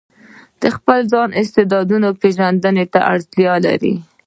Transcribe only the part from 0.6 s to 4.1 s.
د خپل ځان استعداد پېژندنې ته اړتيا لري.